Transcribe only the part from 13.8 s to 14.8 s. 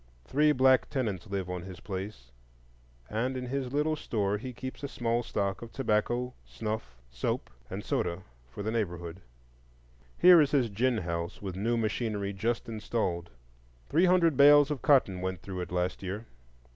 Three hundred bales